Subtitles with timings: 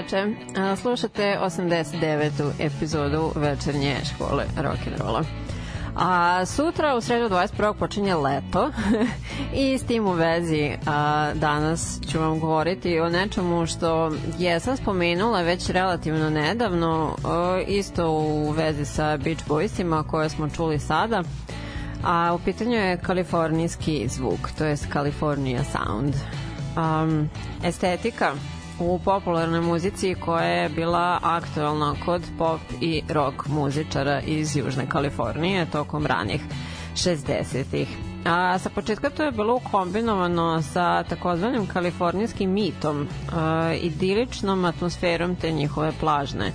[0.00, 0.26] Veče.
[0.56, 2.50] A, Slušate 89.
[2.58, 5.24] epizodu večernje škole rock'n'rolla.
[5.96, 7.74] A sutra u sredu 21.
[7.74, 8.70] počinje leto
[9.64, 15.42] i s tim u vezi a, danas ću vam govoriti o nečemu što jesam spomenula
[15.42, 21.22] već relativno nedavno, a, isto u vezi sa Beach Boysima koje smo čuli sada.
[22.04, 26.14] A u pitanju je kalifornijski zvuk, to je California Sound.
[26.76, 27.30] Um,
[27.64, 28.32] estetika
[28.80, 35.66] u popularnoj muzici koja je bila aktualna kod pop i rock muzičara iz Južne Kalifornije
[35.66, 36.40] tokom ranih
[36.94, 37.88] 60-ih.
[38.24, 45.50] A sa početka to je bilo kombinovano sa takozvanim kalifornijskim mitom, a, idiličnom atmosferom te
[45.50, 46.52] njihove plažne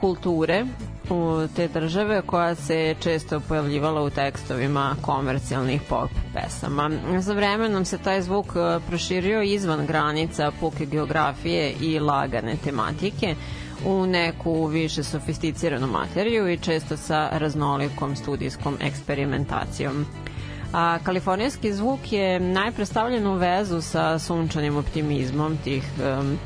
[0.00, 0.64] kulture
[1.10, 6.90] u te države koja se često pojavljivala u tekstovima komercijalnih pop pesama.
[7.18, 13.34] Za vremenom se taj zvuk e, proširio izvan granica puke geografije i lagane tematike
[13.84, 20.06] u neku više sofisticiranu materiju i često sa raznolikom studijskom eksperimentacijom.
[20.72, 26.38] A kalifornijski zvuk je najpre stavljen u vezu sa sunčanim optimizmom tih um,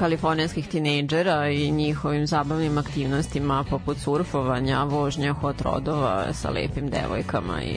[0.00, 7.76] kalifornijskih tinejdžera i njihovim zabavnim aktivnostima poput surfovanja, vožnja hot rodova sa lepim devojkama i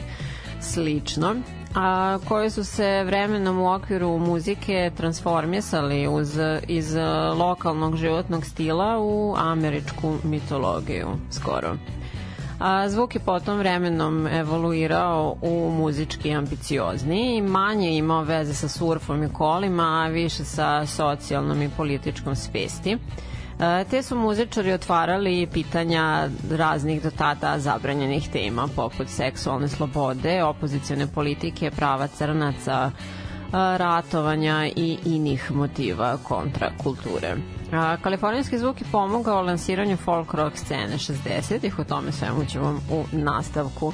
[0.61, 1.35] slično
[1.75, 6.95] a koje su se vremenom u okviru muzike transformisali uz, iz
[7.37, 11.75] lokalnog životnog stila u američku mitologiju skoro.
[12.59, 19.23] A, zvuk je potom vremenom evoluirao u muzički ambiciozni i manje imao veze sa surfom
[19.23, 22.97] i kolima, a više sa socijalnom i političkom svesti.
[23.59, 31.07] E, te su muzičari otvarali pitanja raznih do tada zabranjenih tema poput seksualne slobode, opozicione
[31.07, 32.91] politike, prava crnaca,
[33.53, 37.35] ratovanja i inih motiva kontra kulture.
[37.71, 42.79] A, kalifornijski zvuk je pomogao lansiranju folk rock scene 60-ih, o tome svemu ću vam
[42.91, 43.93] u nastavku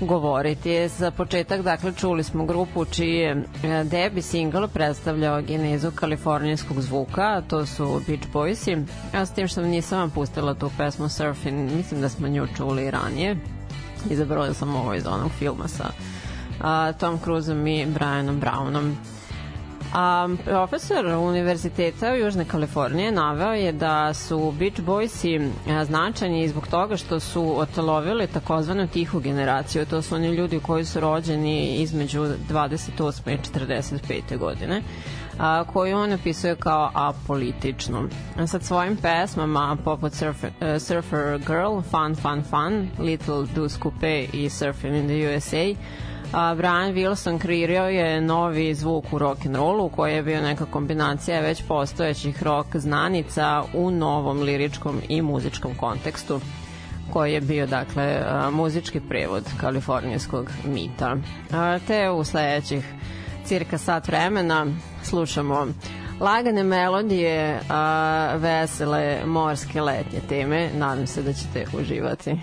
[0.00, 0.88] govoriti.
[0.88, 3.44] Za početak, dakle, čuli smo grupu čiji je
[3.84, 8.84] debi single predstavljao genezu kalifornijskog zvuka, to su Beach Boysi.
[9.14, 12.90] Ja s tim što nisam vam pustila tu pesmu Surfing, mislim da smo nju čuli
[12.90, 13.36] ranije.
[14.10, 15.84] Izabrala sam ovo iz onog filma sa
[16.60, 18.94] a, Tom Cruiseom i Brianom Brownom.
[19.94, 25.50] A, profesor Univerziteta u Južne Kalifornije naveo je da su Beach Boysi
[25.84, 29.86] značajni zbog toga što su otelovili takozvanu tihu generaciju.
[29.86, 32.20] To su oni ljudi koji su rođeni između
[32.50, 33.34] 28.
[33.34, 34.38] i 45.
[34.38, 34.82] godine
[35.38, 38.08] a, koju on opisuje kao apolitičnu.
[38.46, 44.50] Sad svojim pesmama poput Surfer, uh, Surfer Girl, Fun Fun Fun, Little Deuce Coupe i
[44.50, 45.74] Surfing in the USA
[46.32, 50.64] a, Brian Wilson kreirao je novi zvuk u rock and rollu koji je bio neka
[50.64, 56.40] kombinacija već postojećih rock znanica u novom liričkom i muzičkom kontekstu
[57.12, 61.16] koji je bio dakle muzički prevod kalifornijskog mita.
[61.86, 62.84] Te u sledećih
[63.48, 64.66] cirka sat vremena
[65.02, 65.66] slušamo
[66.20, 70.70] lagane melodije, a, vesele morske letnje teme.
[70.74, 72.36] Nadam se da ćete uživati.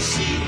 [0.00, 0.38] si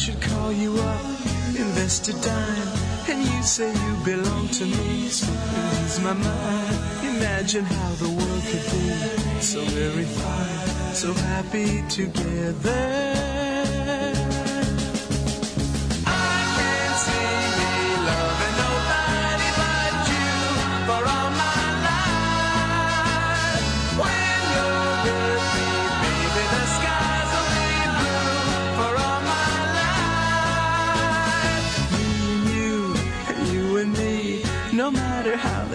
[0.00, 1.04] should call you up,
[1.58, 2.68] invest a dime,
[3.10, 5.30] and you say you belong to me, so
[5.84, 6.78] ease my mind.
[7.04, 13.29] Imagine how the world could be so very fine, so happy together.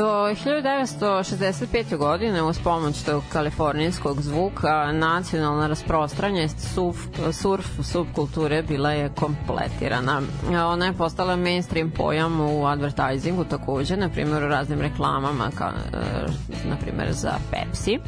[0.00, 1.96] Do 1965.
[1.96, 6.96] godine uz pomoć tog kalifornijskog zvuka nacionalna rasprostranjenost surf,
[7.32, 10.22] surf subkulture bila je kompletirana.
[10.66, 16.68] Ona je postala mainstream pojam u advertisingu takođe, na primjer u raznim reklamama, ka, e,
[16.68, 17.98] na primjer za Pepsi.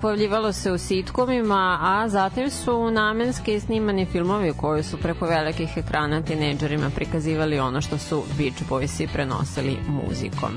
[0.00, 6.22] Pojavljivalo se u sitkomima, a zatim su namenski snimani filmovi koji su preko velikih ekrana
[6.22, 10.50] tinejdžerima prikazivali ono što su Beach Boysi prenosili muzikom.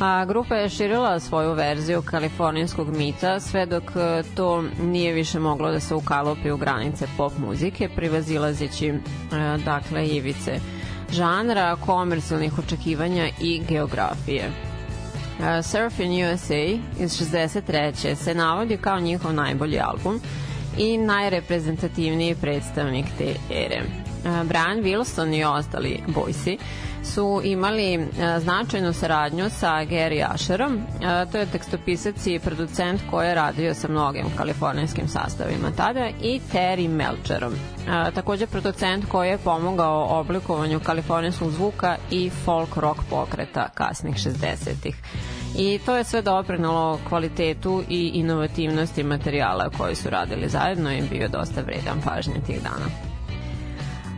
[0.00, 5.70] A, grupa je širila svoju verziju kalifornijskog mita sve dok e, to nije više moglo
[5.70, 8.94] da se ukalopi u granice pop muzike, privazilazeći e,
[9.64, 10.60] dakle ivice
[11.12, 14.67] žanra, komercijalnih očekivanja i geografije.
[15.38, 18.14] Uh, Surfing USA iz 63.
[18.14, 20.20] se navodi kao njihov najbolji album
[20.78, 24.07] i najreprezentativniji predstavnik te ere.
[24.28, 26.58] Uh, Brian Wilson i ostali Boysi
[27.04, 28.04] su imali uh,
[28.38, 33.88] značajnu saradnju sa Gary Asherom, uh, to je tekstopisac i producent koji je radio sa
[33.88, 37.52] mnogim kalifornijskim sastavima tada i Terry Melcherom,
[38.14, 44.96] takođe producent koji je pomogao oblikovanju kalifornijskog zvuka i folk rock pokreta kasnih 60-ih.
[45.56, 51.28] I to je sve doprinalo kvalitetu i inovativnosti materijala koji su radili zajedno i bio
[51.28, 53.07] dosta vredan pažnje tih dana.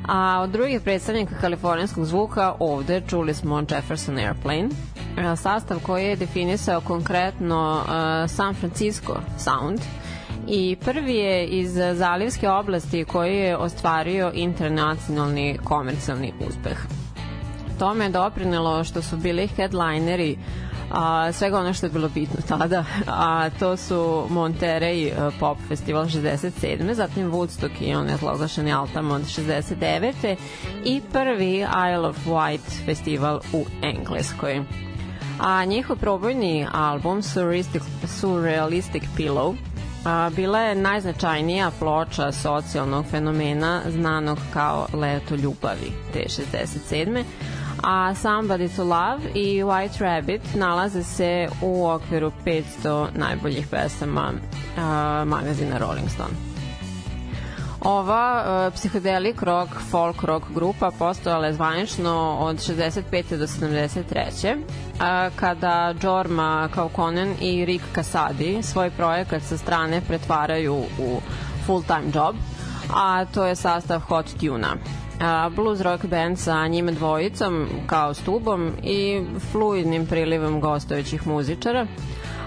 [0.08, 4.68] A od drugih predstavnika kalifornijskog zvuka ovde čuli smo Jefferson Airplane,
[5.36, 7.82] sastav koji je definisao konkretno
[8.28, 9.80] San Francisco Sound
[10.48, 16.78] i prvi je iz zalivske oblasti koji je ostvario internacionalni komercijalni uspeh.
[17.78, 20.38] Tome je doprinelo što su bili headlineri
[20.90, 26.05] a, svega ono što je bilo bitno tada, a to su Monterey e, Pop Festival
[26.05, 26.94] 67.
[26.94, 30.37] zatim Woodstock i on je zloglašeni Altamont 69.
[30.85, 34.62] i prvi Isle of Wight festival u Engleskoj.
[35.40, 39.57] A njihov probojni album Surrealistic, Surrealistic Pillow
[40.05, 47.24] a, bila je najznačajnija ploča socijalnog fenomena znanog kao Leto ljubavi te 67
[47.83, 54.33] a Somebody to Love i White Rabbit nalaze se u okviru 500 najboljih pesama
[54.78, 56.50] a, magazina Rolling Stone.
[57.80, 63.37] Ova uh, psihodelik rock, folk rock grupa postojala je zvanično od 65.
[63.37, 64.56] do 73.
[64.56, 71.20] Uh, kada Jorma Kaukonen i Rick Kasadi svoj projekat sa strane pretvaraju u
[71.66, 72.37] full-time job,
[72.94, 74.76] a to je sastav Hot Tuna
[75.20, 81.87] a, blues rock band sa njima dvojicom kao stubom i fluidnim prilivom gostujućih muzičara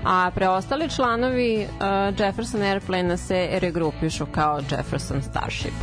[0.03, 5.73] a preostali članovi uh, Jefferson Airplane se regrupišu kao Jefferson Starship.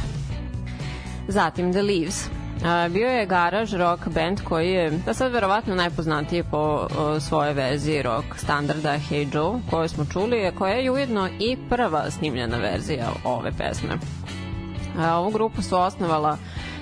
[1.29, 2.27] Zatim The Leaves.
[2.27, 7.53] Uh, bio je garaž rock band koji je da sad verovatno najpoznatiji po uh, svoje
[7.53, 13.09] verziji rock standarda Hey Joe koju smo čuli, koja je ujedno i prva snimljena verzija
[13.25, 13.95] ove pesme.
[13.95, 16.37] Uh, ovu grupu su osnovala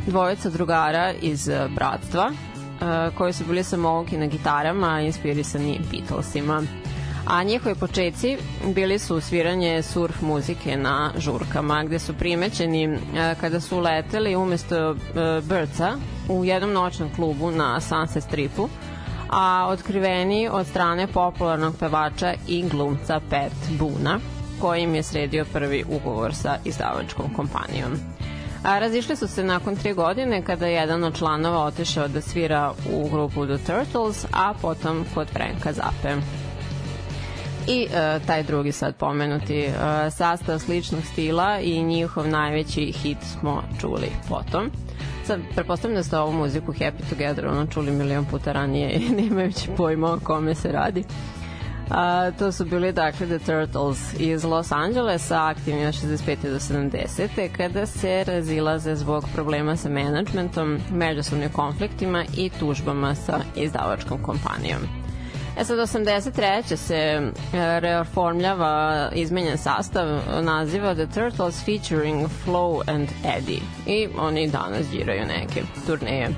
[0.08, 6.62] dvojica drugara iz uh, Bratstva uh, koji su bili samouki na gitarama inspirisani Beatlesima
[7.28, 8.38] a njihovi početci
[8.74, 12.98] bili su sviranje surf muzike na žurkama, gde su primećeni e,
[13.40, 14.94] kada su leteli umesto e,
[15.42, 15.92] Brca
[16.28, 18.68] u jednom noćnom klubu na Sunset Stripu,
[19.30, 24.18] a otkriveni od strane popularnog pevača i glumca Pet Buna,
[24.60, 28.17] koji im je sredio prvi ugovor sa izdavačkom kompanijom.
[28.62, 32.72] A razišli su se nakon tri godine kada je jedan od članova otišao da svira
[32.92, 36.16] u grupu The Turtles, a potom kod Franka Zape
[37.68, 43.62] i uh, taj drugi sad pomenuti uh, sastav sličnog stila i njihov najveći hit smo
[43.80, 44.70] čuli potom.
[45.24, 49.70] Sad, prepostavljam da ste ovu muziku Happy Together ono čuli milion puta ranije i nemajući
[49.76, 51.04] pojma o kome se radi.
[51.90, 56.36] A, to su bili dakle The Turtles iz Los Angelesa, aktivni od 65.
[56.42, 57.48] do 70.
[57.56, 64.80] kada se razilaze zbog problema sa menadžmentom, međusobnim konfliktima i tužbama sa izdavačkom kompanijom.
[65.58, 66.76] E sad, 83.
[66.76, 67.30] se e,
[67.80, 70.06] reformljava izmenjen sastav,
[70.42, 73.60] naziva The Turtles featuring Flo and Eddie.
[73.86, 76.28] I oni danas giraju neke turneje.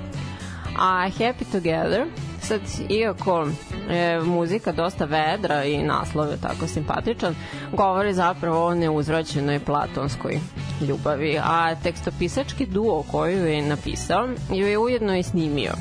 [0.79, 2.07] A Happy Together,
[2.51, 3.49] sad, iako
[3.91, 7.35] je muzika dosta vedra i naslov je tako simpatičan,
[7.73, 10.41] govori zapravo o neuzvraćenoj platonskoj
[10.89, 15.73] ljubavi, a tekstopisački duo koju je napisao ju je ujedno i snimio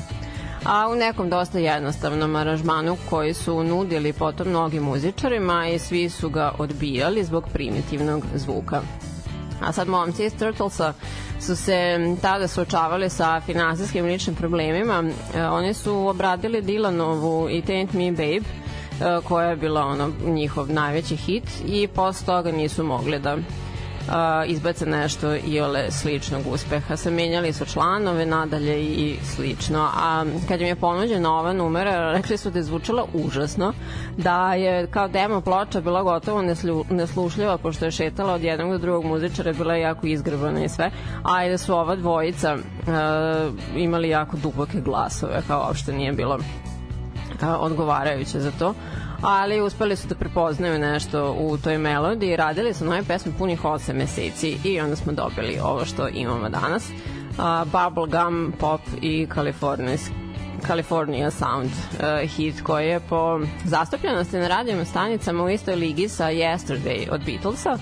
[0.64, 6.30] a u nekom dosta jednostavnom aranžmanu koji su nudili potom mnogim muzičarima i svi su
[6.30, 8.82] ga odbijali zbog primitivnog zvuka.
[9.60, 10.92] A sad momci iz Turtlesa
[11.40, 15.04] su se tada suočavali sa finansijskim ličnim problemima.
[15.34, 18.42] E, oni su obradili Dilanovu i Taint Me Babe, e,
[19.24, 23.36] koja je bila ono njihov najveći hit i posle toga nisu mogli da
[24.46, 26.96] izbace nešto i ole sličnog uspeha.
[26.96, 29.88] Samenjali su članove nadalje i slično.
[29.96, 33.72] A kad im je ponuđena ova numera, rekli su da je zvučala užasno,
[34.16, 38.78] da je kao demo ploča bila gotovo neslju, neslušljiva pošto je šetala od jednog do
[38.78, 40.90] drugog muzičara, bila je jako izgrbana i sve,
[41.22, 42.94] a i da su ova dvojica uh,
[43.76, 46.42] imali jako duboke glasove, kao uopšte nije bilo uh,
[47.60, 48.74] odgovarajuće za to
[49.22, 53.92] ali uspeli su da prepoznaju nešto u toj melodiji, radili su nove pesme punih 8
[53.92, 56.90] meseci i onda smo dobili ovo što imamo danas.
[56.90, 60.14] Uh, bubblegum, pop i kalifornijski
[60.66, 66.24] California Sound uh, hit koji je po zastupljenosti na radijama stanicama u istoj ligi sa
[66.24, 67.78] Yesterday od Beatlesa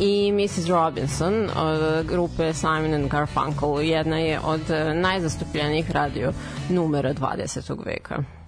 [0.00, 0.68] i Mrs.
[0.68, 4.60] Robinson od grupe Simon and Garfunkel jedna je od
[4.94, 6.32] najzastupljenijih radio
[6.68, 7.86] numera 20.
[7.86, 8.39] veka.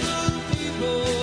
[0.00, 1.13] seven people.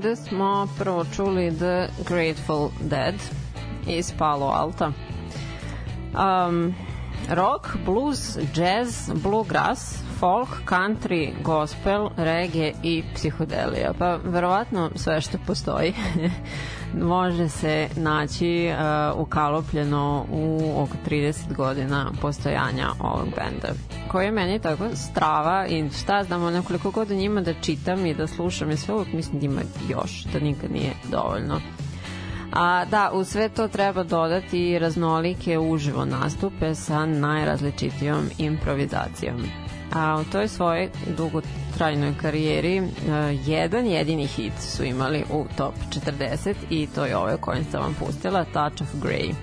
[0.00, 3.14] Ovde smo prvo čuli The Grateful Dead
[3.86, 4.92] iz Palo Alta.
[6.12, 6.74] Um,
[7.28, 13.92] rock, blues, jazz, bluegrass, folk, country, gospel, reggae i psihodelija.
[13.98, 15.92] Pa verovatno sve što postoji
[17.16, 23.68] može se naći uh, ukalopljeno u oko 30 godina postojanja ovog benda
[24.10, 28.26] koji je meni tako strava i šta znamo nekoliko godina njima da čitam i da
[28.26, 31.60] slušam i sve uvijek mislim da ima još, da nikad nije dovoljno.
[32.52, 39.36] A da, u sve to treba dodati raznolike uživo nastupe sa najrazličitijom improvizacijom.
[39.92, 42.88] A u toj svojoj dugotrajnoj karijeri uh,
[43.48, 45.74] jedan jedini hit su imali u top
[46.18, 49.34] 40 i to je ovaj koji sam vam pustila, Touch of Grey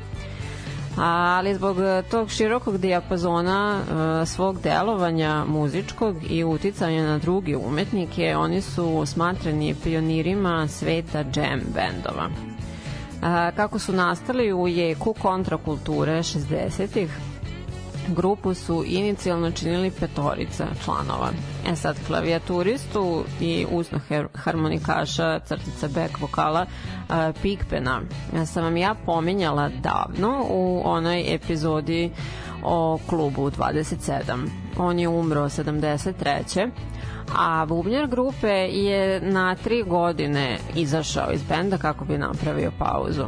[0.97, 3.79] ali zbog e, tog širokog dijapazona
[4.21, 11.61] e, svog delovanja muzičkog i uticanja na druge umetnike, oni su smatrani pionirima sveta jam
[11.73, 12.29] bendova.
[13.21, 17.09] A, kako su nastali u jeku kontrakulture 60-ih,
[18.07, 21.29] grupu su inicijalno činili petorica članova.
[21.67, 23.99] E sad, klavijaturistu i usno
[24.33, 28.01] harmonikaša, crtica back vokala uh, Pigpena
[28.45, 32.11] sam vam ja pominjala davno u onoj epizodi
[32.63, 34.47] o klubu 27.
[34.77, 36.69] On je umro 73
[37.35, 43.23] a bubnjar grupe je na tri godine izašao iz benda kako bi napravio pauzu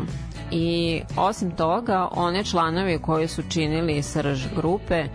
[0.52, 5.06] i osim toga one članovi koji su činili srž grupe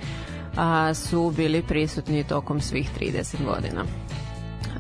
[0.57, 3.85] a, su bili prisutni tokom svih 30 godina.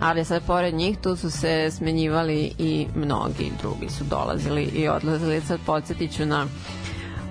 [0.01, 5.41] Ali sad pored njih tu su se smenjivali i mnogi drugi su dolazili i odlazili.
[5.41, 6.47] Sad podsjetit ću na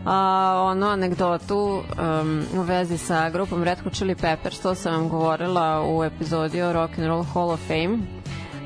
[0.06, 1.82] a, ono anegdotu
[2.22, 4.60] um, u vezi sa grupom Red Hot Chili Peppers.
[4.60, 7.98] To sam vam govorila u epizodi o Rock and Roll Hall of Fame.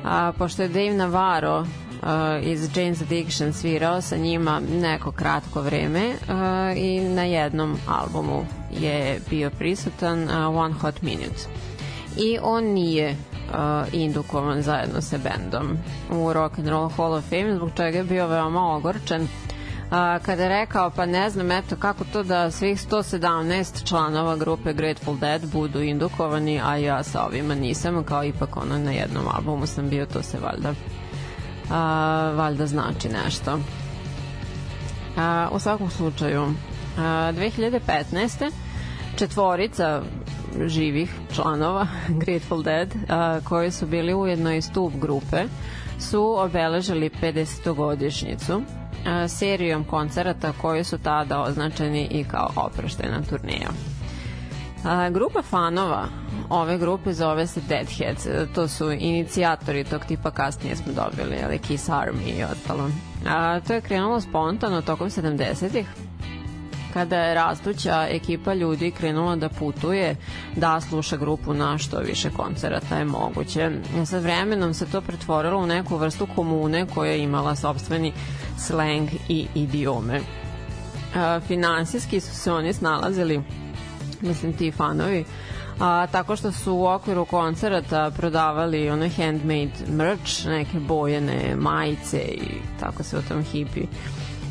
[0.04, 1.64] A, pošto je Dave Navarro
[2.42, 8.46] iz Jane's Addiction svirao sa njima neko kratko vreme uh, i na jednom albumu
[8.80, 11.42] je bio prisutan uh, One Hot Minute.
[12.16, 15.78] I on nije uh, indukovan zajedno sa bendom
[16.10, 19.28] u Rock and Roll Hall of Fame zbog čega je bio veoma ogorčen.
[19.90, 24.72] A, kada je rekao, pa ne znam, eto, kako to da svih 117 članova grupe
[24.72, 29.66] Grateful Dead budu indukovani, a ja sa ovima nisam, kao ipak ono na jednom albumu
[29.66, 30.74] sam bio, to se valjda
[31.70, 33.58] a, valjda znači nešto.
[35.16, 36.42] A, u svakom slučaju,
[36.98, 38.50] a, 2015.
[39.16, 40.02] četvorica
[40.66, 41.86] živih članova
[42.24, 45.44] Grateful Dead, a, koji su bili ujedno i stup grupe,
[46.00, 48.62] su obeležili 50-godišnjicu
[49.06, 53.97] a, serijom koncerata koji su tada označeni i kao oproštena turneja.
[54.84, 56.08] A, grupa fanova
[56.50, 58.26] ove grupe zove se Deadheads.
[58.54, 62.90] To su inicijatori tog tipa kasnije smo dobili, ali Kiss Army i ostalo.
[63.26, 65.86] A, to je krenulo spontano tokom 70-ih
[66.92, 70.16] kada je rastuća ekipa ljudi krenula da putuje,
[70.56, 73.70] da sluša grupu na što više koncerata je moguće.
[74.06, 78.12] Sa vremenom se to pretvorilo u neku vrstu komune koja je imala sobstveni
[78.58, 80.20] slang i idiome.
[81.16, 83.42] A, finansijski su se oni snalazili,
[84.28, 85.24] mislim ti fanovi,
[85.80, 92.50] a, tako što su u okviru koncerata prodavali ono handmade merch, neke bojene majice i
[92.80, 93.86] tako se u tom hipi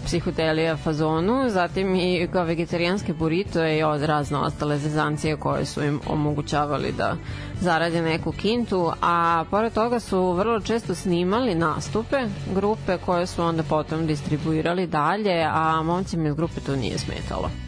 [0.08, 6.00] psihodelija fazonu, zatim i kao vegetarijanske burrito i od razno ostale zezancije koje su im
[6.08, 7.16] omogućavali da
[7.62, 12.18] zarade neku kintu, a pored toga su vrlo često snimali nastupe
[12.56, 17.67] grupe koje su onda potom distribuirali dalje, a momcima iz grupe to nije smetalo.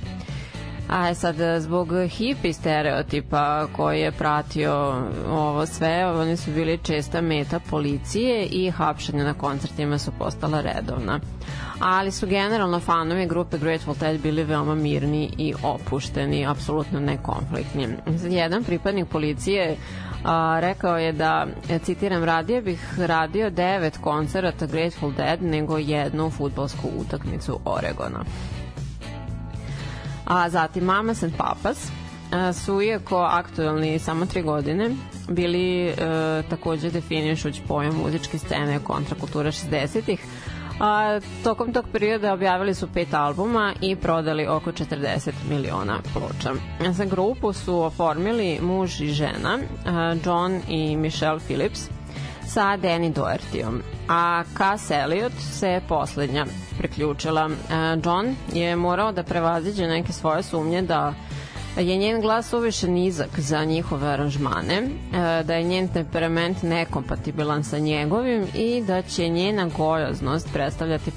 [0.90, 4.74] A sad, zbog hipi stereotipa koji je pratio
[5.30, 11.20] ovo sve, oni su bili česta meta policije i hapšenja na koncertima su postala redovna.
[11.80, 17.88] Ali su generalno fanovi grupe Grateful Dead bili veoma mirni i opušteni, apsolutno nekonfliktni.
[18.30, 19.76] Jedan pripadnik policije
[20.24, 21.48] a, rekao je da,
[21.84, 28.24] citiram, radije bih radio devet koncerata Grateful Dead nego jednu futbolsku utakmicu Oregona
[30.30, 31.92] a zatim Mamas and Papas
[32.32, 34.90] a, su iako aktuelni samo tri godine
[35.30, 35.94] bili e,
[36.50, 40.20] takođe definišuć pojam muzičke scene kontrakulture 60-ih
[40.80, 46.54] a, tokom tog perioda objavili su pet albuma i prodali oko 40 miliona ploča.
[46.92, 51.90] Za grupu su oformili muž i žena, a, John i Michelle Phillips,
[52.50, 56.46] sa Danny Dohertyom, a Cass Elliot se poslednja
[56.78, 57.50] priključila.
[57.50, 57.54] E,
[58.06, 61.14] John je morao da prevaziđe neke svoje sumnje da
[61.78, 67.78] je njen glas uviše nizak za njihove aranžmane, e, da je njen temperament nekompatibilan sa
[67.80, 71.12] njegovim i da će njena gojaznost predstavljati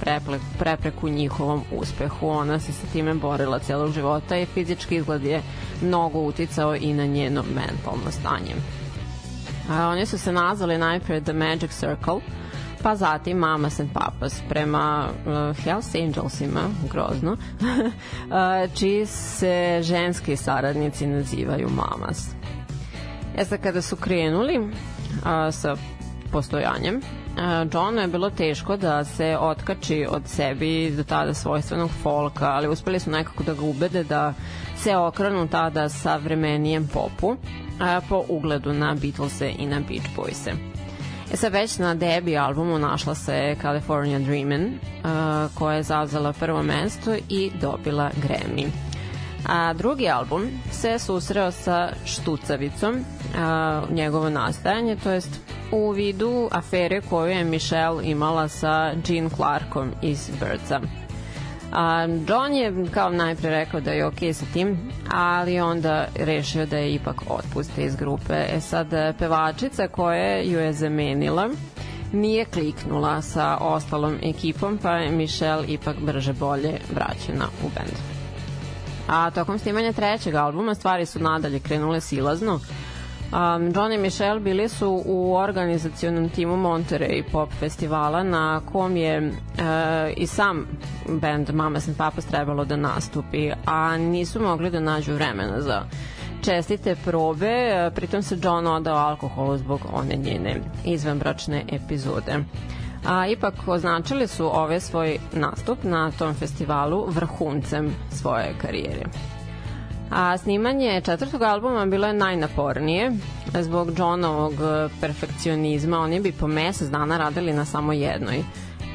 [0.59, 2.29] prepreku njihovom uspehu.
[2.29, 5.43] Ona se sa time borila celog života i fizički izgled je
[5.83, 8.55] mnogo uticao i na njeno mentalno stanje.
[9.71, 12.21] A, oni su se nazvali najpre The Magic Circle,
[12.83, 16.61] pa zatim Mamas and Papas prema uh, Hells Angelsima,
[16.91, 22.29] grozno, uh, čiji se ženski saradnici nazivaju Mamas.
[23.37, 24.71] E sad, kada su krenuli uh,
[25.51, 25.77] sa
[26.33, 27.03] postojanjem, uh,
[27.73, 33.01] Johnu je bilo teško da se otkači od sebi do tada svojstvenog folka, ali uspeli
[33.01, 34.35] su nekako da ga ubede da
[34.83, 37.37] se okrenu tada sa vremenijem popu,
[37.81, 40.53] a, po ugledu na Beatlese i na Beach Boyse.
[41.33, 44.79] E sad već na debi albumu našla se California Dreamin'
[45.55, 48.67] koja je zauzela prvo mesto i dobila Grammy.
[49.47, 55.41] A drugi album se susreo sa Štucavicom, uh, njegovo nastajanje, to jest
[55.73, 60.81] u vidu afere koju je Michelle imala sa Jean Clarkom iz Birdsa.
[61.73, 64.79] A, John je kao najpre rekao da je okej okay sa tim,
[65.13, 68.45] ali onda rešio da je ipak otpuste iz grupe.
[68.57, 71.51] E sad, pevačica koja ju je zamenila
[72.13, 77.97] nije kliknula sa ostalom ekipom, pa je Michelle ipak brže bolje vraćena u bend.
[79.09, 82.61] A tokom snimanja trećeg albuma stvari su nadalje krenule silazno,
[83.33, 89.19] Um, John i Michelle bili su u organizacionom timu Monterey pop festivala na kom je
[89.29, 89.33] uh,
[90.17, 90.67] i sam
[91.09, 95.83] band Mamas and Papas trebalo da nastupi, a nisu mogli da nađu vremena za
[96.43, 102.45] čestite probe, pritom se John odao alkoholu zbog one njene izvanbračne epizode.
[103.07, 109.05] A, ipak označili su ove svoj nastup na tom festivalu vrhuncem svoje karijere.
[110.15, 113.13] A snimanje četvrtog albuma bilo je najnapornije
[113.61, 114.53] zbog Johnovog
[115.01, 115.99] perfekcionizma.
[115.99, 118.45] Oni bi po mesec dana radili na samo jednoj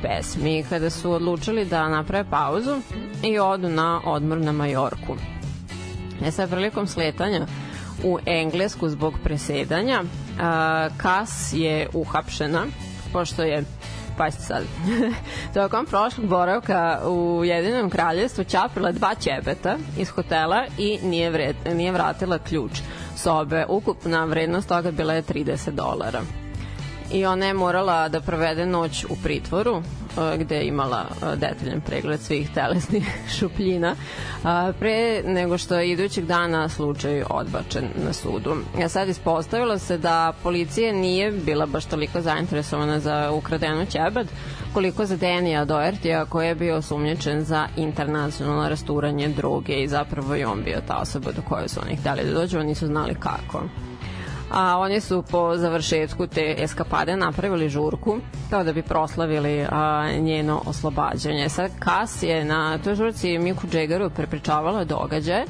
[0.01, 2.81] pesmi kada su odlučili da naprave pauzu
[3.23, 5.15] i odu na odmor na Majorku.
[6.25, 7.47] E sad, prilikom sletanja
[8.03, 10.03] u Englesku zbog presedanja,
[10.97, 12.65] Kas je uhapšena,
[13.13, 13.63] pošto je
[14.17, 14.63] pazite sad.
[15.53, 21.91] Tokom prošlog boravka u Jedinom kraljestvu čapila dva ćebeta iz hotela i nije, vred, nije
[21.91, 22.71] vratila ključ
[23.15, 23.65] sobe.
[23.69, 26.21] Ukupna vrednost toga bila je 30 dolara.
[27.13, 29.81] I ona je morala da provede noć u pritvoru
[30.37, 31.05] gde je imala
[31.35, 33.07] detaljan pregled svih telesnih
[33.39, 33.95] šupljina
[34.79, 38.55] pre nego što je idućeg dana slučaj odbačen na sudu.
[38.79, 44.27] Ja sad ispostavilo se da policija nije bila baš toliko zainteresovana za ukradenu ćebad
[44.73, 50.43] koliko za Denija Doertija koji je bio osumnječen za internacionalno rasturanje droge i zapravo i
[50.43, 53.63] on bio ta osoba do koje su oni hteli da dođu, oni nisu znali kako.
[54.51, 58.17] A oni su po završetku te eskapade napravili žurku
[58.49, 61.49] kao da bi proslavili a, njeno oslobađanje.
[61.49, 65.45] Sad Kas je na toj žurci Miku Džegaru prepričavala događaje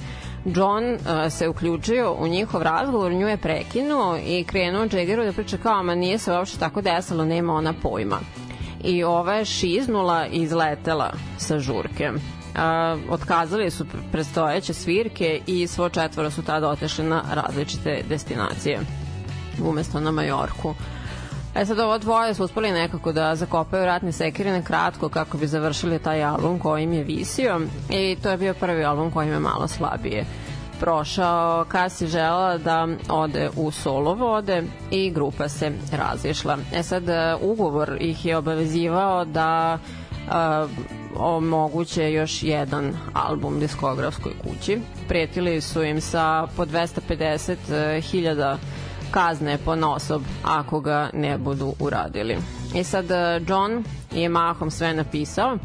[0.56, 1.00] John uh,
[1.32, 5.95] se uključio u njihov razgovor, nju je prekinuo i krenuo Jaggeru da priča kao, ma
[5.95, 8.20] nije se uopšte tako desilo, nema ona pojma.
[8.84, 12.12] I ova je šiznula i izletela sa žurke.
[12.48, 12.62] Uh,
[13.10, 18.80] otkazali su predstojeće svirke i svo četvoro su tada otešli na različite destinacije
[19.64, 20.74] umesto na Majorku.
[21.56, 25.48] E sad ovo dvoje su uspeli nekako da zakopaju ratne sekire na kratko kako bi
[25.48, 29.34] završili taj album koji im je visio i to je bio prvi album koji im
[29.34, 30.26] je malo slabije
[30.80, 31.66] prošao.
[31.68, 36.58] Kas je žela da ode u solo vode i grupa se razišla.
[36.74, 37.04] E sad,
[37.41, 39.78] ugovor ih je obavezivao da
[40.28, 40.70] uh,
[41.20, 44.80] omoguće još jedan album diskografskoj kući.
[45.07, 48.57] Prijetili su im sa po 250.000
[49.11, 52.38] kazne po nosob ako ga ne budu uradili.
[52.76, 53.05] I sad
[53.47, 55.57] John je mahom sve napisao,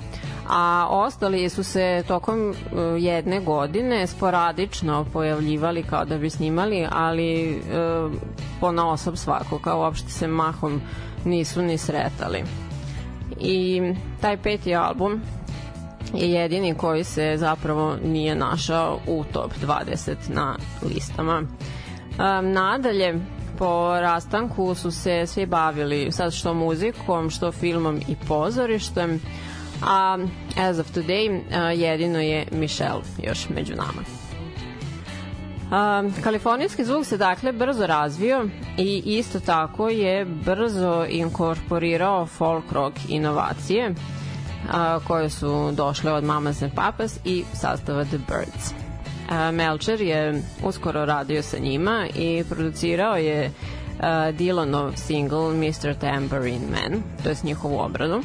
[0.48, 2.55] a ostali su se tokom
[2.98, 7.59] jedne godine sporadično pojavljivali kao da bi snimali, ali e,
[8.61, 10.80] po nosob svako, kao uopšte se mahom
[11.24, 12.44] nisu ni sretali.
[13.40, 13.82] I
[14.20, 15.20] taj peti album
[16.15, 20.57] je jedini koji se zapravo nije našao u top 20 na
[20.95, 21.39] listama.
[21.39, 23.15] Um, nadalje,
[23.59, 29.21] po rastanku su se svi bavili sad što muzikom, što filmom i pozorištem,
[29.87, 30.19] a
[30.59, 34.03] as of today uh, jedino je Michelle još među nama.
[35.73, 38.49] Um, kalifornijski zvuk se dakle brzo razvio
[38.79, 43.95] i isto tako je brzo inkorporirao folk rock inovacije
[44.71, 48.73] a, koje su došle od Mamas and Papas i sastava The Birds.
[49.31, 53.51] A, Melcher je uskoro radio sa njima i producirao je
[54.01, 55.95] a, Dylanov single Mr.
[55.95, 58.23] Tambourine Man, to je njihovu obradu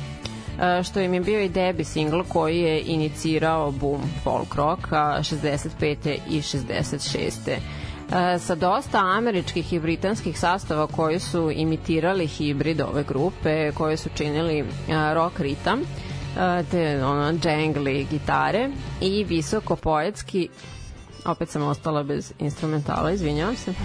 [0.84, 6.18] što im je bio i debi single koji je inicirao boom folk rocka 65.
[6.30, 7.58] i 66
[8.40, 14.66] sa dosta američkih i britanskih sastava koji su imitirali hibrid ove grupe, koje su činili
[15.14, 15.82] rock ritam,
[16.72, 18.70] te ono, džengli gitare
[19.02, 20.50] i visoko poetski
[21.28, 23.74] opet sam ostala bez instrumentala, izvinjavam se.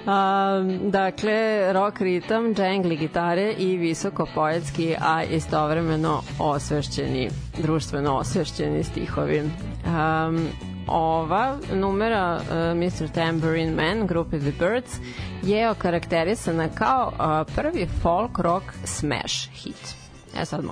[0.00, 7.30] Um, dakle, rock ritam, džengli gitare i visoko poetski, a istovremeno osvešćeni,
[7.62, 9.40] društveno osvešćeni stihovi.
[9.40, 10.48] Um,
[10.86, 13.08] ova numera uh, Mr.
[13.14, 14.96] Tambourine Man grupe The Birds
[15.42, 19.99] je okarakterisana kao uh, prvi folk rock smash hit.
[20.34, 20.64] E sad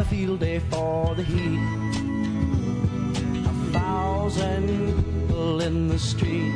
[0.00, 1.60] a field day for the heat.
[3.44, 6.54] A thousand people in the street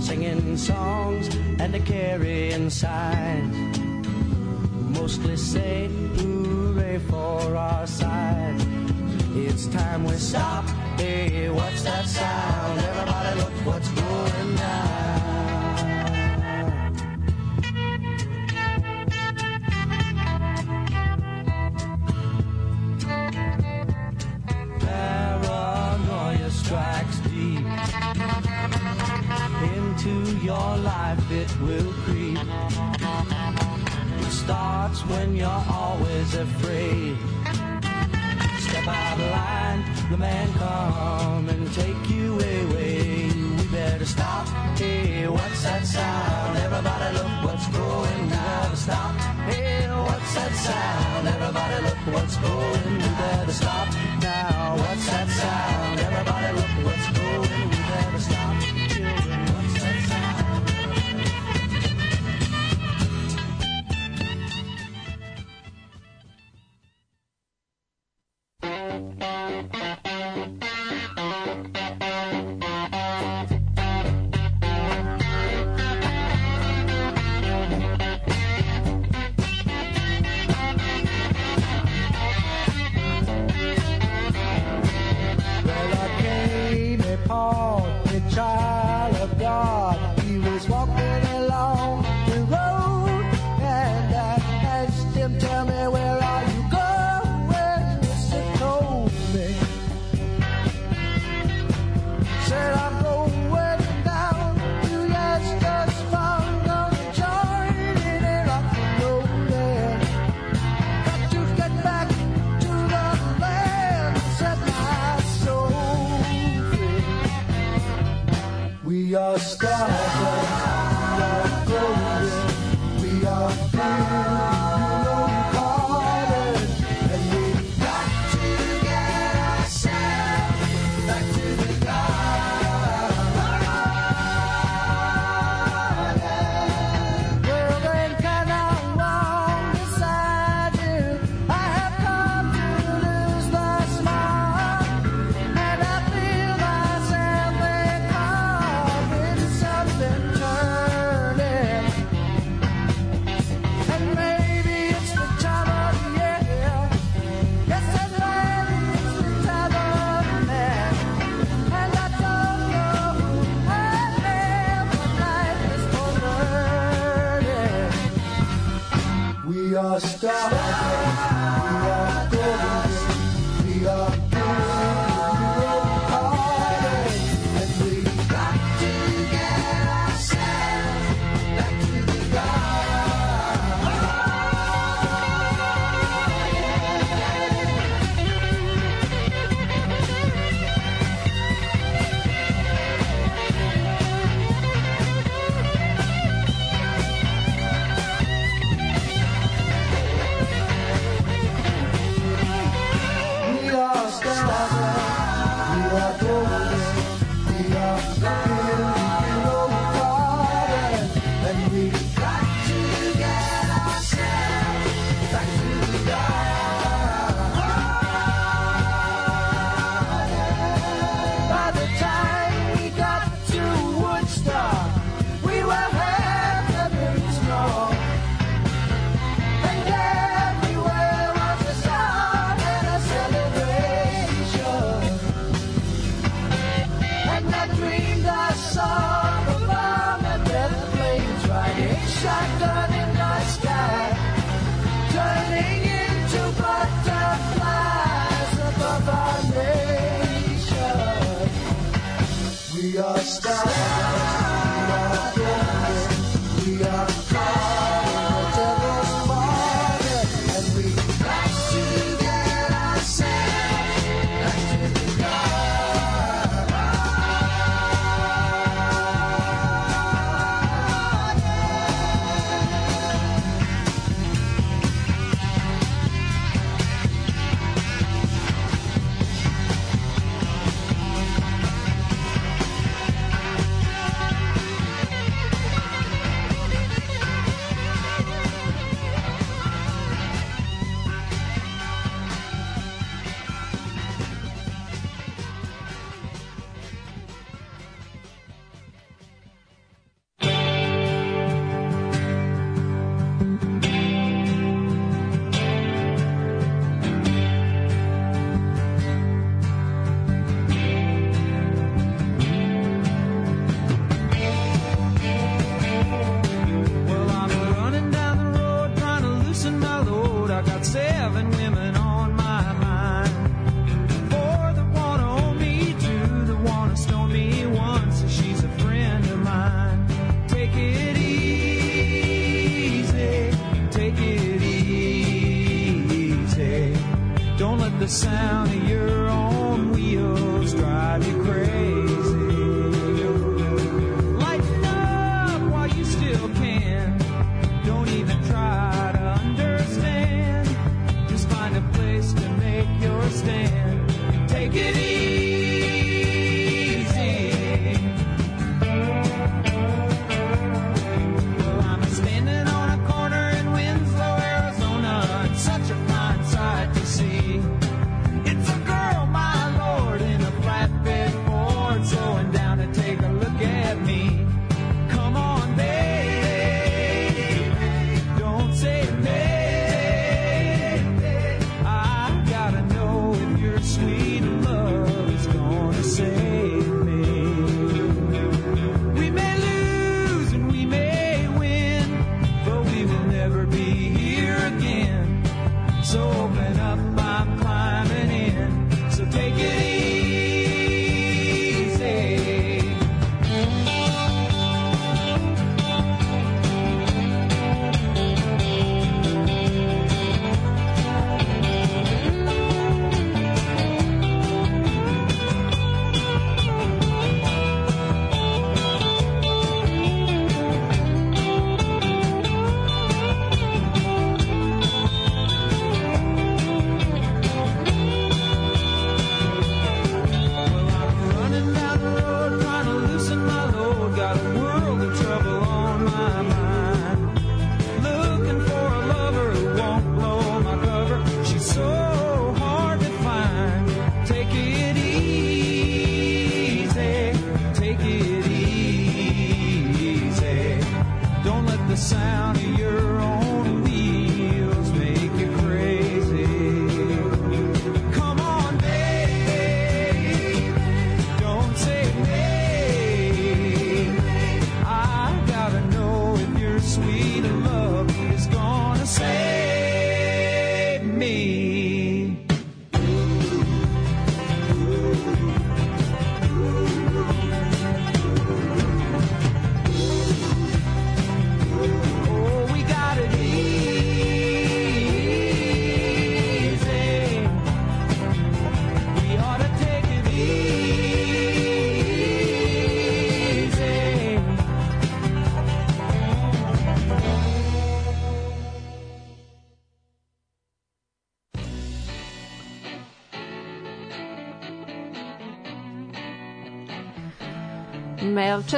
[0.00, 3.78] singing songs and a carrying signs.
[4.98, 8.60] Mostly say hooray for our side.
[9.34, 10.64] It's time we stop.
[10.98, 12.80] Hey, what's that sound?
[12.80, 14.43] Everybody look what's going down.
[34.44, 37.16] Starts when you're always afraid.
[38.66, 39.80] Step out of line,
[40.10, 43.30] the man come and take you away.
[43.56, 44.46] We better stop.
[44.76, 46.58] Hey, what's that sound?
[46.58, 48.28] Everybody look what's going.
[48.28, 49.14] Better stop.
[49.48, 51.28] Hey, what's that sound?
[51.36, 52.92] Everybody look what's going.
[53.02, 53.88] We better stop
[54.20, 54.76] now.
[54.76, 56.00] What's that sound?
[56.00, 57.68] Everybody look what's going.
[57.70, 58.83] We better stop.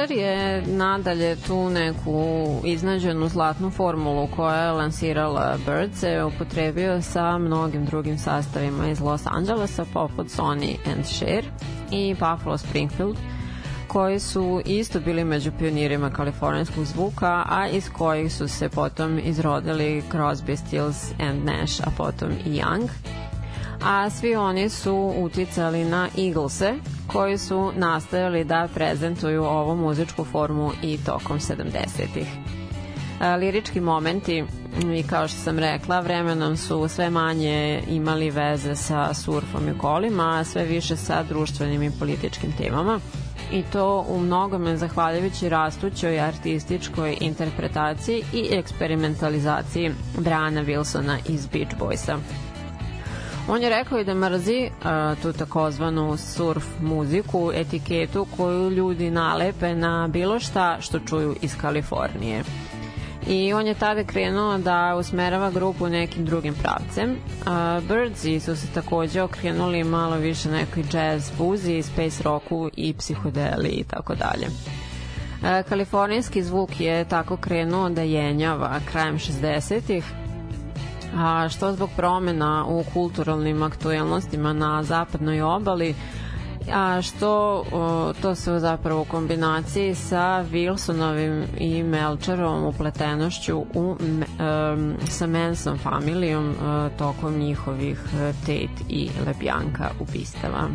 [0.07, 7.37] Šuler je nadalje tu neku iznađenu zlatnu formulu koja je lansirala Birds je upotrebio sa
[7.37, 11.45] mnogim drugim sastavima iz Los Angelesa poput Sony and Cher
[11.91, 13.17] i Buffalo Springfield
[13.87, 20.03] koji su isto bili među pionirima kalifornijskog zvuka, a iz kojih su se potom izrodili
[20.11, 22.87] Crosby, Stills and Nash, a potom i Young.
[23.83, 26.73] A svi oni su uticali na Eaglese,
[27.07, 32.27] koji su nastavili da prezentuju ovu muzičku formu i tokom 70-ih.
[33.39, 34.45] Lirički momenti
[34.95, 40.39] i kao što sam rekla, vremenom su sve manje imali veze sa surfom i kolima,
[40.39, 42.99] a sve više sa društvenim i političkim temama
[43.51, 52.17] i to u mnogome zahvaljujući rastućoj artističkoj interpretaciji i eksperimentalizaciji Brana Wilsona iz Beach Boysa.
[53.49, 59.75] On je rekao i da mrzi uh, tu takozvanu surf muziku, etiketu koju ljudi nalepe
[59.75, 62.43] na bilo šta što čuju iz Kalifornije.
[63.27, 67.11] I on je tada krenuo da usmerava grupu nekim drugim pravcem.
[67.11, 73.69] Uh, Birdsi su se takođe okrenuli malo više nekoj jazz fuzi, space rocku i psihodeli
[73.69, 74.47] i tako dalje.
[75.69, 80.03] Kalifornijski zvuk je tako krenuo da jenjava krajem 60-ih,
[81.15, 85.95] a što zbog promena u kulturalnim aktuelnostima na zapadnoj obali,
[86.73, 94.95] a što o, to se zapravo u kombinaciji sa Wilsonovim i Melcherovom upletenošću u, um,
[95.09, 100.67] sa Manson familijom uh, tokom njihovih uh, Tate i Lebjanka ubistava.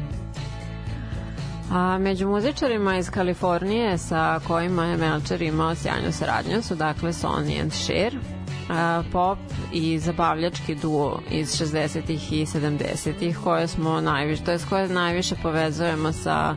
[1.72, 7.62] A među muzičarima iz Kalifornije sa kojima je Melcher imao sjajnu saradnju su dakle Sonny
[7.62, 8.18] and Cher,
[9.12, 9.38] pop
[9.72, 16.12] i zabavljački duo iz 60-ih i 70-ih koje smo najviše, to je koje najviše povezujemo
[16.12, 16.56] sa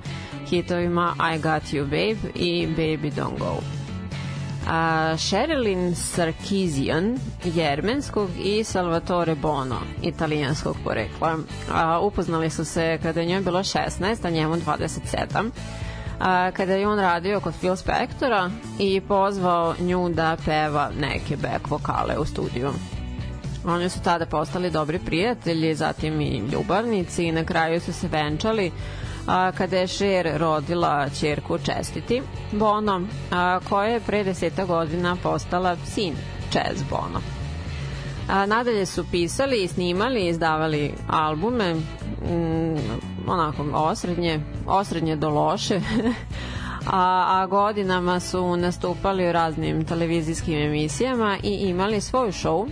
[0.50, 3.58] hitovima I Got You Babe i Baby Don't Go.
[4.68, 11.38] A, Sherilyn Sarkisian, jermenskog i Salvatore Bono, italijanskog porekla.
[11.74, 15.50] A, upoznali su se kada je njoj bilo 16, a njemu 27
[16.20, 18.50] a, kada je on radio kod Phil Spectora
[18.80, 22.72] i pozvao nju da peva neke back vokale u studiju.
[23.68, 28.72] Oni su tada postali dobri prijatelji, zatim i ljubavnici i na kraju su se venčali
[29.28, 33.02] a, kada je Cher rodila čerku Čestiti Bono,
[33.32, 36.14] a, koja je pre deseta godina postala sin
[36.52, 37.22] Čez Bono.
[38.30, 42.76] A, nadalje su pisali snimali izdavali albume mm,
[43.28, 45.82] onako osrednje, osrednje do loše
[46.88, 52.70] a, a godinama su nastupali u raznim televizijskim emisijama i imali svoju show uh,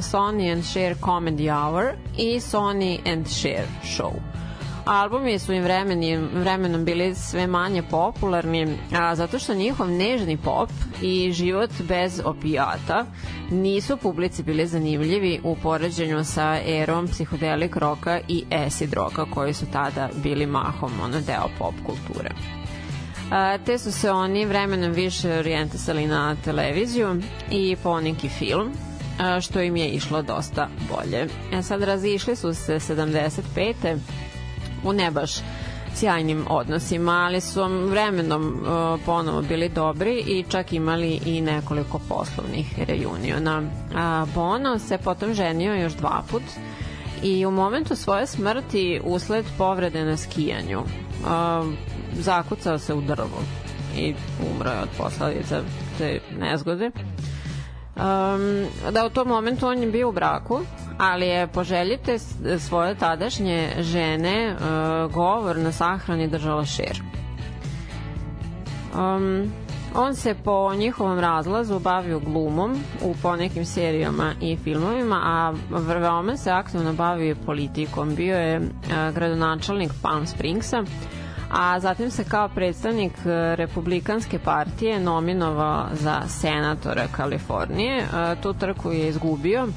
[0.00, 4.33] Sony and Cher Comedy Hour i Sony and Cher Show.
[4.84, 10.70] Albumi su im vremenim, vremenom bili sve manje popularni, a, zato što njihov nežni pop
[11.02, 13.06] i život bez opijata
[13.50, 19.66] nisu publici bili zanimljivi u poređenju sa erom psihodelik roka i acid roka koji su
[19.72, 22.30] tada bili mahom ono deo pop kulture.
[23.30, 28.72] A, te su se oni vremenom više orijentisali na televiziju i poneki film,
[29.20, 31.26] a, što im je išlo dosta bolje.
[31.52, 33.96] E sad razišli su se 75
[34.84, 35.32] u ne baš
[35.94, 42.78] sjajnim odnosima, ali su vremenom uh, ponovo bili dobri i čak imali i nekoliko poslovnih
[42.88, 43.62] reuniona.
[43.96, 46.42] A Bono se potom ženio još dva put
[47.22, 51.66] i u momentu svoje smrti usled povrede na skijanju uh,
[52.12, 53.42] zakucao se u drvo
[53.96, 54.14] i
[54.52, 55.60] umro je od posledica
[55.98, 56.90] te nezgode.
[57.96, 60.60] Um, da u tom momentu on je bio u braku
[60.98, 62.18] ali je poželjite
[62.58, 67.02] svoje tadašnje žene uh, govor na sahrani držala šer.
[68.94, 69.52] Um,
[69.94, 76.50] on se po njihovom razlazu bavio glumom u ponekim serijama i filmovima, a veoma se
[76.50, 78.14] aktivno bavio politikom.
[78.14, 78.66] Bio je uh,
[79.14, 80.84] gradonačelnik Palm Springsa,
[81.50, 83.12] a zatim se kao predstavnik
[83.54, 88.06] Republikanske partije nominovao za senatora Kalifornije.
[88.42, 89.68] Tu trku je izgubio,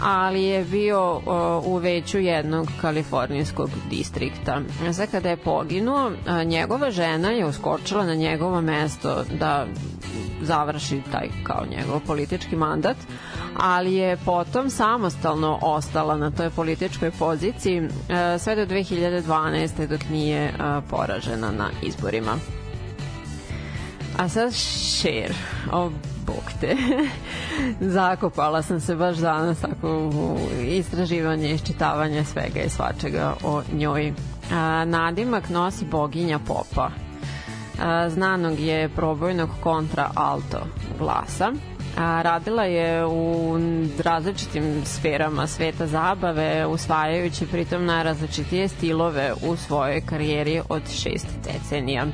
[0.00, 1.20] ali je bio
[1.64, 4.60] u veću jednog kalifornijskog distrikta.
[4.92, 6.12] Sad kada je poginuo,
[6.44, 9.66] njegova žena je uskočila na njegovo mesto da
[10.42, 12.96] završi taj kao njegov politički mandat,
[13.56, 17.90] ali je potom samostalno ostala na toj političkoj poziciji uh,
[18.38, 19.86] sve do 2012.
[19.86, 22.32] dok nije uh, poražena na izborima.
[24.18, 25.34] A sad Cher.
[26.26, 26.76] Bog te.
[27.96, 34.12] Zakopala sam se baš danas tako u istraživanje, iščitavanje svega i svačega o njoj.
[34.52, 36.90] A, nadimak nosi boginja popa.
[37.82, 40.66] A, znanog je probojnog kontra alto
[40.98, 41.52] glasa.
[41.98, 43.58] A, radila je u
[44.04, 52.06] različitim sferama sveta zabave, usvajajući pritom najrazličitije stilove u svojoj karijeri od šest decenija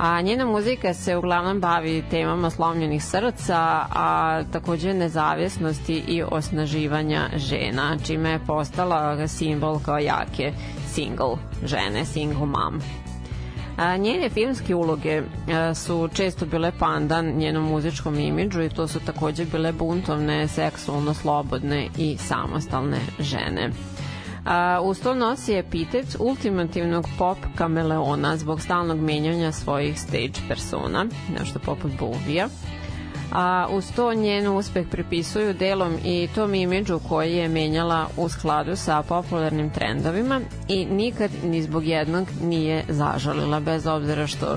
[0.00, 7.96] a njena muzika se uglavnom bavi temama slomljenih srca, a takođe nezavisnosti i osnaživanja žena,
[8.06, 10.52] čime je postala simbol kao jake
[10.86, 12.80] single žene, single mom.
[13.76, 15.22] A, njene filmske uloge
[15.52, 21.14] a, su često bile pandan njenom muzičkom imidžu i to su takođe bile buntovne, seksualno
[21.14, 23.70] slobodne i samostalne žene.
[24.44, 31.06] A, to nosi epitet ultimativnog pop kameleona zbog stalnog menjanja svojih stage persona,
[31.38, 32.48] nešto poput Bovija
[33.32, 38.76] a uz to njen uspeh pripisuju delom i tom imidžu koji je menjala u skladu
[38.76, 44.56] sa popularnim trendovima i nikad ni zbog jednog nije zažalila bez obzira što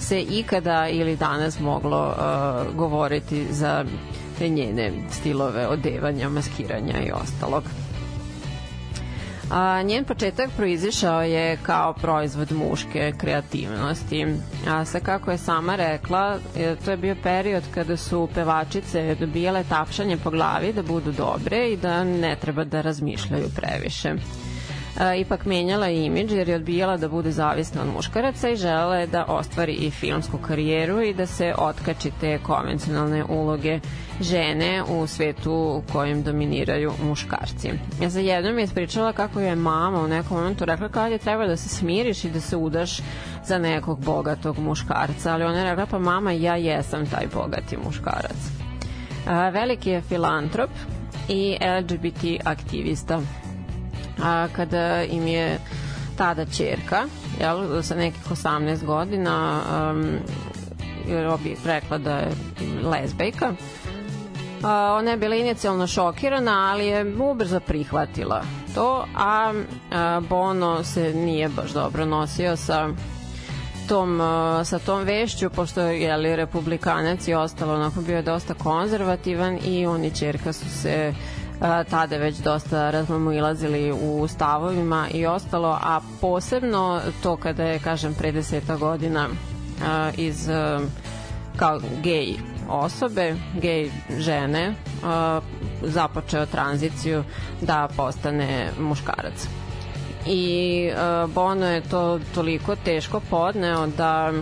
[0.00, 3.84] se ikada ili danas moglo uh, govoriti za
[4.38, 7.62] te njene stilove odevanja, maskiranja i ostalog.
[9.50, 14.26] A, njen početak proizišao je kao proizvod muške kreativnosti.
[14.68, 16.22] A sa kako je sama rekla,
[16.56, 21.68] e, to je bio period kada su pevačice dobijale tapšanje po glavi da budu dobre
[21.68, 24.14] i da ne treba da razmišljaju previše.
[24.98, 29.06] A, ipak menjala imidž jer je odbijala da bude zavisna od muškaraca i želela je
[29.06, 33.80] da ostvari i filmsku karijeru i da se otkači te konvencionalne uloge
[34.20, 37.70] žene u svetu u kojem dominiraju muškarci.
[38.02, 41.46] Ja za jednom je ispričala kako je mama u nekom momentu rekla kad je treba
[41.46, 43.00] da se smiriš i da se udaš
[43.44, 48.36] za nekog bogatog muškarca, ali ona je rekla pa mama ja jesam taj bogati muškarac.
[49.26, 50.70] A, veliki je filantrop
[51.28, 53.20] i LGBT aktivista.
[54.22, 55.58] A, kada im je
[56.16, 57.04] tada čerka,
[57.40, 59.60] jel, sa nekih 18 godina,
[59.90, 60.18] um,
[61.08, 62.30] jer bi rekla da je
[62.82, 63.52] lezbejka,
[64.62, 68.42] a, ona je bila inicijalno šokirana, ali je ubrzo prihvatila
[68.74, 69.52] to, a,
[69.92, 72.88] a Bono se nije baš dobro nosio sa
[73.88, 74.20] tom,
[74.64, 79.86] sa tom vešću, pošto je li republikanac i ostalo, onako bio je dosta konzervativan i
[79.86, 81.33] on i čerka su se a,
[81.90, 88.32] tada već dosta razmamilazili u stavovima i ostalo, a posebno to kada je, kažem, pre
[88.32, 89.28] deseta godina
[90.16, 90.48] iz
[91.56, 92.34] kao gej
[92.68, 94.74] osobe, gej žene,
[95.82, 97.24] započeo tranziciju
[97.60, 99.48] da postane muškarac.
[100.26, 100.90] I
[101.34, 104.32] Bono je to toliko teško podneo da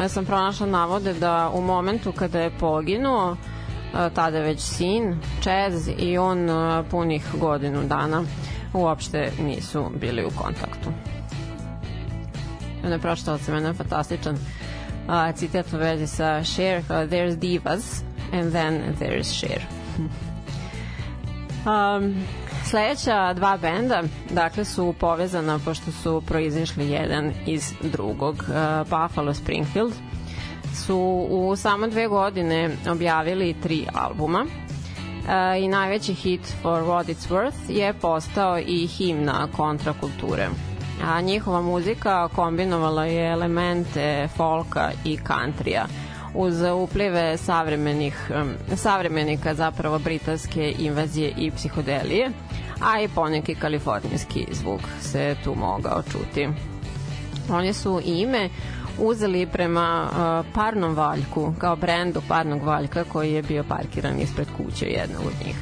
[0.00, 3.51] ja sam pronašla navode da u momentu kada je poginuo, a,
[4.14, 6.48] tada je već sin, Čez, i on
[6.90, 8.24] punih godinu dana
[8.74, 10.90] uopšte nisu bili u kontaktu.
[12.84, 18.82] Ne pročitala sam fantastičan uh, citat u vezi sa Cher, kao there's divas and then
[19.00, 19.62] there's Cher.
[21.66, 22.14] um,
[22.64, 28.34] sledeća dva benda, dakle, su povezana pošto su proizišli jedan iz drugog.
[28.34, 29.92] Uh, Buffalo Springfield
[30.74, 34.46] su u samo dve godine objavili tri albuma.
[35.22, 40.48] Uh, i najveći hit For What It's Worth je postao i himna kontrakulture
[41.04, 45.86] a njihova muzika kombinovala je elemente folka i kantrija
[46.34, 48.30] uz uplive savremenih
[48.76, 52.30] savremenika zapravo britanske invazije i psihodelije
[52.80, 56.48] a i poneki kalifornijski zvuk se tu mogao čuti
[57.50, 58.48] oni su ime
[58.98, 64.86] uzeli prema uh, parnom valjku kao brendu parnog valjka koji je bio parkiran ispred kuće
[64.86, 65.56] jednog od njih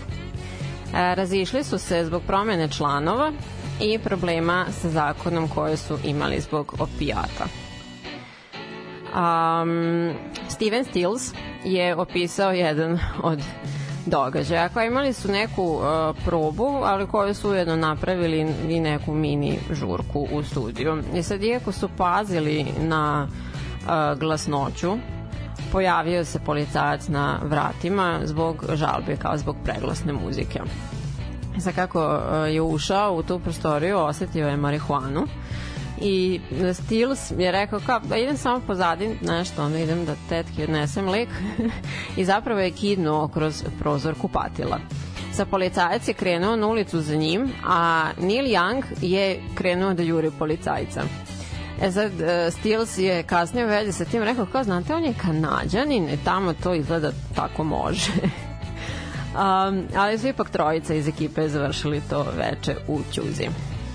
[0.94, 3.32] e, razišli su se zbog promene članova
[3.80, 7.46] i problema sa zakonom koje su imali zbog opijata.
[9.14, 10.12] Um,
[10.48, 11.32] Steven Stills
[11.64, 13.42] je opisao jedan od
[14.07, 14.68] događaja.
[14.68, 15.82] Kao imali su neku uh,
[16.24, 21.03] probu, ali koju su ujedno napravili i neku mini žurku u studiju.
[21.14, 24.96] I sad, iako su pazili na uh, glasnoću,
[25.72, 30.61] pojavio se policajac na vratima zbog žalbe, kao zbog preglasne muzike.
[31.59, 35.26] Sad kako uh, je ušao u tu prostoriju, osetio je marihuanu
[36.01, 36.40] i
[36.74, 41.28] Stills je rekao kao da idem samo pozadi nešto, onda idem da tetki odnesem lik
[42.16, 44.78] i zapravo je kidnuo kroz prozor kupatila.
[45.32, 50.30] Sa policajac je krenuo na ulicu za njim, a Neil Young je krenuo da juri
[50.38, 51.03] policajca.
[51.82, 56.09] E sad, uh, Stills je kasnije u sa tim rekao kao, znate, on je kanadjanin
[56.09, 58.12] i tamo to izgleda tako može.
[59.30, 63.48] Um, ali su ipak trojica iz ekipe završili to veče u Ćuzi.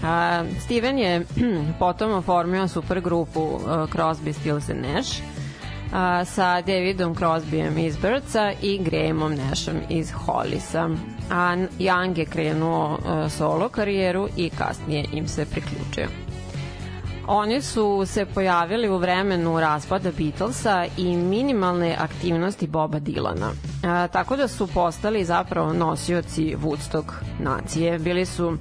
[0.06, 1.26] Uh, Steven je
[1.80, 8.52] potom oformio super grupu uh, Crosby, Stills and Nash uh, sa Davidom Crosbyem iz Birdsa
[8.61, 10.90] i Grahamom Nashom iz Hollisa.
[11.32, 16.07] A Young je krenuo uh, solo karijeru i kasnije im se priključio.
[17.27, 23.52] Oni su se pojavili u vremenu raspada Beatlesa i minimalne aktivnosti Boba Dilana.
[23.52, 27.06] E, tako da su postali zapravo nosioci Woodstock
[27.40, 27.99] nacije.
[27.99, 28.57] Bili su a,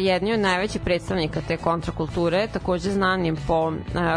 [0.00, 3.72] jedni od najvećih predstavnika te kontrakulture, takođe znanim po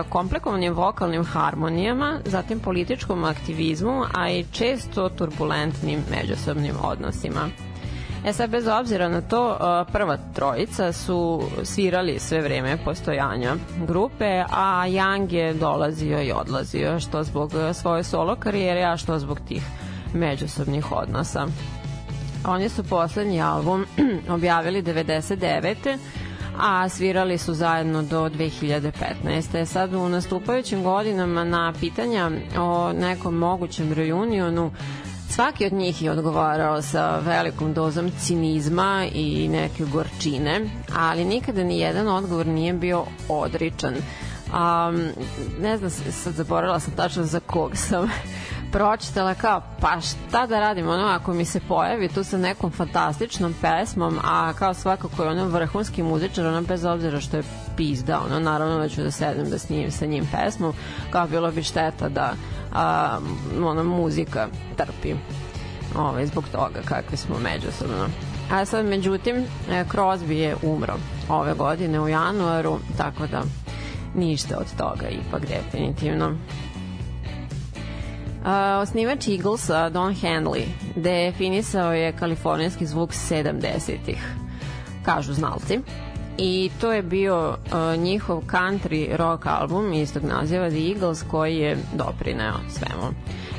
[0.10, 7.50] komplikovanim vokalnim harmonijama, zatim političkom aktivizmu, a i često turbulentnim međusobnim odnosima.
[8.26, 9.58] E sad, bez obzira na to,
[9.92, 13.56] prva trojica su svirali sve vreme postojanja
[13.88, 19.40] grupe, a Young je dolazio i odlazio, što zbog svoje solo karijere, a što zbog
[19.48, 19.64] tih
[20.14, 21.48] međusobnih odnosa.
[22.46, 23.86] Oni su poslednji album
[24.30, 25.98] objavili 99
[26.58, 29.66] a svirali su zajedno do 2015.
[29.66, 34.72] Sad u nastupajućim godinama na pitanja o nekom mogućem reunionu
[35.36, 40.62] Svaki od njih je odgovarao sa velikom dozom cinizma i neke gorčine,
[40.96, 43.94] ali nikada ni jedan odgovor nije bio odričan.
[43.94, 45.02] Um,
[45.62, 48.10] ne znam, sad zaboravila sam tačno za kog sam
[48.74, 53.56] pročitala kao, pa šta da radim, ono, ako mi se pojavi tu sa nekom fantastičnom
[53.62, 57.44] pesmom, a kao svakako je ono vrhunski muzičar, ono, bez obzira što je
[57.78, 60.74] pizda, ono, naravno da ću da sedem da snimim sa njim pesmu,
[61.10, 62.34] kao bilo bi šteta da
[62.74, 63.20] a,
[63.64, 64.48] ona muzika
[64.78, 65.16] trpi
[65.96, 68.08] ovaj, zbog toga kakvi smo međusobno.
[68.52, 69.36] A sad, međutim,
[69.72, 70.94] e, Crosby je umro
[71.30, 73.44] ove godine u januaru, tako da
[74.16, 76.36] ništa od toga ipak definitivno.
[78.44, 80.66] Uh, osnivač Eaglesa, Don Henley,
[80.96, 84.20] definisao je kalifornijski zvuk 70-ih,
[85.06, 85.80] kažu znalci.
[86.38, 91.78] I to je bio uh, njihov country rock album istog naziva The Eagles koji je
[91.94, 93.14] doprineo svemu.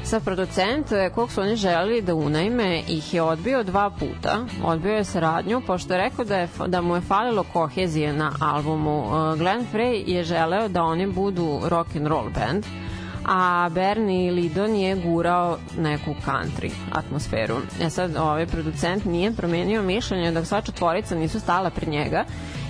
[0.04, 4.44] Sa producent eh, kog su oni želeli da unajme ih je odbio dva puta.
[4.64, 8.98] Odbio je saradnju pošto je rekao da, je, da mu je falilo kohezije na albumu.
[8.98, 12.66] Uh, Glenn Frey je želeo da oni budu rock and roll band
[13.24, 17.56] a Bernie Lidon je gurao neku country atmosferu.
[17.80, 22.24] E sad, ovaj producent nije promenio mišljenje dok sva četvorica nisu stala pred njega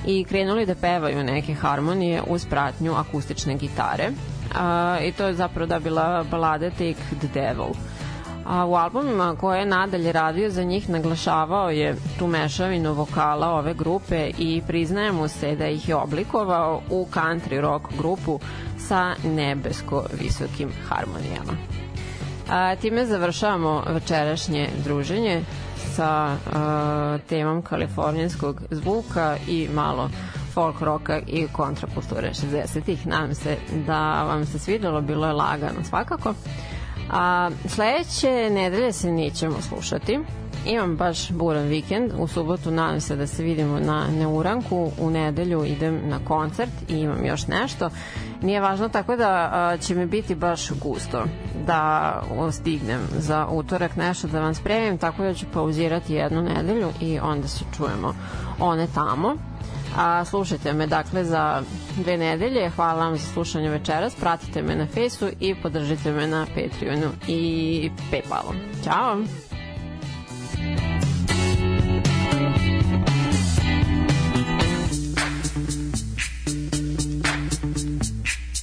[0.07, 4.11] i krenuli da pevaju neke harmonije uz pratnju akustične gitare.
[4.55, 7.73] A, I to je zapravo da bila balada Take the Devil.
[8.47, 13.75] A u albumima koje je nadalje radio za njih naglašavao je tu mešavinu vokala ove
[13.75, 18.41] grupe i priznaje mu se da ih je oblikovao u country rock grupu
[18.79, 21.53] sa nebesko visokim harmonijama.
[22.51, 25.43] A, time završavamo večerašnje druženje
[25.95, 30.11] sa a, temom kalifornijskog zvuka i malo
[30.55, 33.07] folk roka i kontrakulture 60-ih.
[33.07, 33.57] Nadam se
[33.87, 36.35] da vam se svidelo, bilo je lagano svakako.
[37.11, 40.19] A sledeće nedelje se nećemo slušati.
[40.67, 42.13] Imam baš buran vikend.
[42.19, 44.91] U subotu nadam se da se vidimo na Neuranku.
[45.01, 47.91] U nedelju idem na koncert i imam još nešto.
[48.43, 51.25] Nije važno tako da će mi biti baš gusto
[51.67, 52.23] da
[52.53, 57.49] stignem za utorak nešto da vam spremim, tako da ću pauzirati jednu nedelju i onda
[57.49, 58.15] se čujemo
[58.61, 59.37] one tamo.
[59.97, 61.63] A, slušajte me dakle za
[61.97, 62.71] dve nedelje.
[62.71, 64.15] Hvala vam za slušanje večeras.
[64.15, 68.57] Pratite me na Fejsu i podržite me na Patreonu i Paypalom.
[68.85, 69.25] Ćao!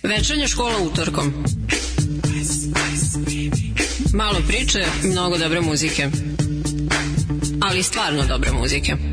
[0.04, 1.34] Večernja škola utorkom.
[4.14, 6.10] Malo priče, mnogo dobre muzike.
[7.62, 9.11] Ali stvarno dobre muzike.